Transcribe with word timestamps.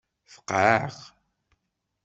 Feqɛeɣ. 0.33 0.95